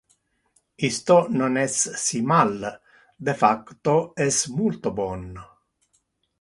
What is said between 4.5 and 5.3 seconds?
multo bon.